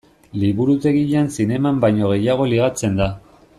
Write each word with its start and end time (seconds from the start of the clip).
Liburutegian 0.43 1.29
zineman 1.37 1.79
baino 1.85 2.11
gehiago 2.15 2.51
ligatzen 2.55 3.01
da. 3.03 3.13